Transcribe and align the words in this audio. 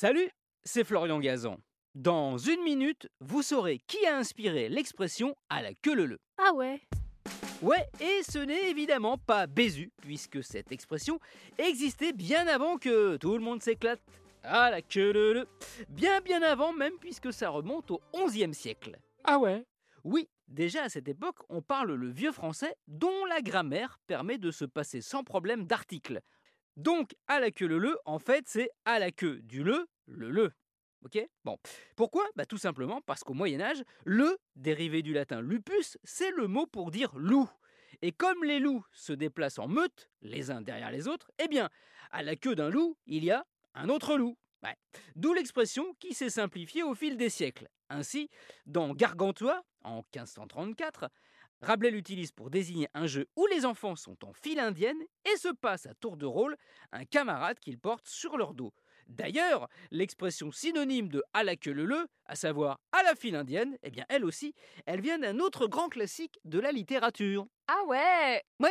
Salut, 0.00 0.30
c'est 0.64 0.82
Florian 0.82 1.20
Gazan. 1.20 1.58
Dans 1.94 2.38
une 2.38 2.62
minute, 2.62 3.10
vous 3.20 3.42
saurez 3.42 3.80
qui 3.86 4.06
a 4.06 4.16
inspiré 4.16 4.70
l'expression 4.70 5.36
à 5.50 5.60
la 5.60 5.74
queue 5.74 5.94
leu 5.94 6.18
Ah 6.38 6.54
ouais 6.54 6.80
Ouais, 7.60 7.86
et 8.00 8.22
ce 8.22 8.38
n'est 8.38 8.70
évidemment 8.70 9.18
pas 9.18 9.46
Bézu, 9.46 9.92
puisque 10.00 10.42
cette 10.42 10.72
expression 10.72 11.20
existait 11.58 12.14
bien 12.14 12.46
avant 12.46 12.78
que 12.78 13.18
tout 13.18 13.34
le 13.34 13.44
monde 13.44 13.62
s'éclate. 13.62 14.00
À 14.42 14.70
la 14.70 14.80
queue 14.80 15.12
leu 15.12 15.46
Bien 15.90 16.22
bien 16.22 16.40
avant 16.40 16.72
même, 16.72 16.96
puisque 16.98 17.30
ça 17.30 17.50
remonte 17.50 17.90
au 17.90 18.00
XIe 18.24 18.54
siècle. 18.54 18.98
Ah 19.24 19.36
ouais 19.36 19.66
Oui, 20.04 20.30
déjà 20.48 20.84
à 20.84 20.88
cette 20.88 21.08
époque, 21.08 21.40
on 21.50 21.60
parle 21.60 21.92
le 21.92 22.08
vieux 22.08 22.32
français 22.32 22.74
dont 22.88 23.26
la 23.26 23.42
grammaire 23.42 23.98
permet 24.06 24.38
de 24.38 24.50
se 24.50 24.64
passer 24.64 25.02
sans 25.02 25.24
problème 25.24 25.66
d'articles. 25.66 26.22
Donc, 26.80 27.14
à 27.26 27.40
la 27.40 27.50
queue 27.50 27.66
le 27.66 27.78
le, 27.78 27.98
en 28.06 28.18
fait, 28.18 28.44
c'est 28.46 28.70
à 28.86 28.98
la 28.98 29.10
queue 29.10 29.40
du 29.42 29.62
le, 29.62 29.86
le 30.06 30.30
le. 30.30 30.50
Bon. 31.44 31.58
Pourquoi? 31.94 32.26
Bah 32.36 32.46
tout 32.46 32.58
simplement 32.58 33.00
parce 33.02 33.22
qu'au 33.22 33.34
Moyen 33.34 33.60
Âge, 33.60 33.82
le, 34.04 34.38
dérivé 34.56 35.02
du 35.02 35.12
latin 35.12 35.42
lupus, 35.42 35.98
c'est 36.04 36.30
le 36.30 36.46
mot 36.46 36.66
pour 36.66 36.90
dire 36.90 37.16
loup. 37.16 37.48
Et 38.02 38.12
comme 38.12 38.44
les 38.44 38.60
loups 38.60 38.84
se 38.92 39.12
déplacent 39.12 39.58
en 39.58 39.68
meute, 39.68 40.08
les 40.22 40.50
uns 40.50 40.62
derrière 40.62 40.90
les 40.90 41.06
autres, 41.06 41.30
eh 41.38 41.48
bien, 41.48 41.68
à 42.10 42.22
la 42.22 42.34
queue 42.34 42.54
d'un 42.54 42.70
loup, 42.70 42.96
il 43.06 43.24
y 43.24 43.30
a 43.30 43.46
un 43.74 43.88
autre 43.90 44.16
loup. 44.16 44.38
D'où 45.16 45.34
l'expression 45.34 45.94
qui 45.98 46.14
s'est 46.14 46.30
simplifiée 46.30 46.82
au 46.82 46.94
fil 46.94 47.16
des 47.16 47.30
siècles. 47.30 47.68
Ainsi, 47.90 48.30
dans 48.66 48.94
Gargantua, 48.94 49.64
en 49.82 49.96
1534, 49.96 51.10
Rabelais 51.62 51.90
l'utilise 51.90 52.32
pour 52.32 52.48
désigner 52.48 52.88
un 52.94 53.06
jeu 53.06 53.28
où 53.36 53.46
les 53.46 53.66
enfants 53.66 53.94
sont 53.94 54.24
en 54.24 54.32
file 54.32 54.60
indienne 54.60 55.02
et 55.30 55.36
se 55.36 55.48
passent 55.48 55.84
à 55.84 55.94
tour 55.94 56.16
de 56.16 56.24
rôle 56.24 56.56
un 56.90 57.04
camarade 57.04 57.58
qu'ils 57.60 57.78
portent 57.78 58.08
sur 58.08 58.38
leur 58.38 58.54
dos. 58.54 58.72
D'ailleurs, 59.08 59.68
l'expression 59.90 60.50
synonyme 60.52 61.08
de 61.08 61.22
à 61.34 61.44
la 61.44 61.56
queue 61.56 61.72
le 61.72 61.84
le, 61.84 62.06
à 62.24 62.34
savoir 62.34 62.80
à 62.92 63.02
la 63.02 63.14
file 63.14 63.36
indienne, 63.36 63.76
eh 63.82 63.90
bien 63.90 64.06
elle 64.08 64.24
aussi, 64.24 64.54
elle 64.86 65.02
vient 65.02 65.18
d'un 65.18 65.38
autre 65.38 65.66
grand 65.66 65.90
classique 65.90 66.38
de 66.44 66.58
la 66.60 66.72
littérature. 66.72 67.46
Ah 67.68 67.84
ouais 67.88 68.42
Oui, 68.60 68.70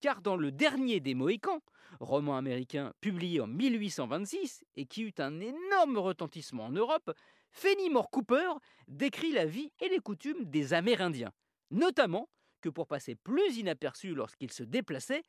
car 0.00 0.20
dans 0.20 0.36
le 0.36 0.52
dernier 0.52 1.00
des 1.00 1.14
Mohicans, 1.14 1.62
roman 1.98 2.36
américain 2.36 2.92
publié 3.00 3.40
en 3.40 3.48
1826 3.48 4.64
et 4.76 4.86
qui 4.86 5.02
eut 5.02 5.14
un 5.18 5.40
énorme 5.40 5.98
retentissement 5.98 6.66
en 6.66 6.72
Europe, 6.72 7.12
Fenimore 7.50 8.10
Cooper 8.10 8.52
décrit 8.86 9.32
la 9.32 9.44
vie 9.44 9.72
et 9.80 9.88
les 9.88 10.00
coutumes 10.00 10.44
des 10.44 10.72
Amérindiens, 10.72 11.32
notamment 11.72 12.28
que 12.60 12.68
pour 12.68 12.86
passer 12.86 13.16
plus 13.16 13.58
inaperçus 13.58 14.14
lorsqu'ils 14.14 14.52
se 14.52 14.62
déplaçaient, 14.62 15.24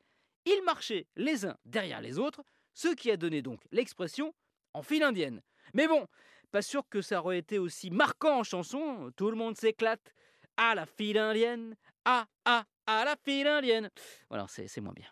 ils 0.45 0.61
marchaient 0.63 1.07
les 1.15 1.45
uns 1.45 1.57
derrière 1.65 2.01
les 2.01 2.19
autres, 2.19 2.43
ce 2.73 2.89
qui 2.89 3.09
a 3.09 3.17
donné 3.17 3.41
donc 3.41 3.61
l'expression 3.71 4.33
en 4.73 4.83
file 4.83 5.03
indienne. 5.03 5.41
Mais 5.73 5.87
bon, 5.87 6.07
pas 6.51 6.61
sûr 6.61 6.87
que 6.89 7.01
ça 7.01 7.19
aurait 7.19 7.39
été 7.39 7.57
aussi 7.57 7.89
marquant 7.89 8.39
en 8.39 8.43
chanson, 8.43 9.11
tout 9.15 9.29
le 9.31 9.35
monde 9.35 9.57
s'éclate. 9.57 10.13
À 10.55 10.75
la 10.75 10.85
file 10.85 11.17
indienne, 11.17 11.75
à, 12.05 12.27
à, 12.45 12.65
à 12.85 13.05
la 13.05 13.15
file 13.15 13.47
indienne. 13.47 13.89
Voilà, 14.29 14.45
c'est 14.47 14.81
moins 14.81 14.93
bien. 14.93 15.07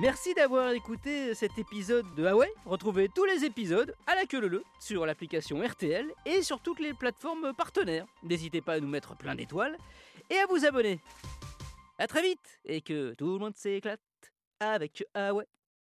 Merci 0.00 0.32
d'avoir 0.32 0.70
écouté 0.72 1.34
cet 1.34 1.58
épisode 1.58 2.06
de 2.14 2.24
Ah 2.24 2.34
ouais 2.34 2.50
Retrouvez 2.64 3.10
tous 3.14 3.26
les 3.26 3.44
épisodes 3.44 3.94
à 4.06 4.14
la 4.14 4.24
queue 4.24 4.40
le 4.40 4.48
le 4.48 4.64
sur 4.80 5.04
l'application 5.04 5.60
RTL 5.62 6.10
et 6.24 6.40
sur 6.40 6.60
toutes 6.60 6.80
les 6.80 6.94
plateformes 6.94 7.52
partenaires. 7.52 8.06
N'hésitez 8.22 8.62
pas 8.62 8.74
à 8.74 8.80
nous 8.80 8.88
mettre 8.88 9.14
plein 9.14 9.34
d'étoiles 9.34 9.76
et 10.30 10.38
à 10.38 10.46
vous 10.46 10.64
abonner. 10.64 10.98
A 11.98 12.06
très 12.06 12.22
vite 12.22 12.60
et 12.64 12.80
que 12.80 13.12
tout 13.18 13.34
le 13.34 13.38
monde 13.38 13.54
s'éclate 13.54 14.00
avec 14.60 15.04
Ah 15.12 15.34
ouais 15.34 15.46